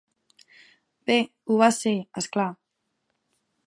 Bé, 1.11 1.19
ho 1.45 1.59
va 1.63 1.71
ser, 1.79 1.95
és 2.23 2.33
clar. 2.37 2.51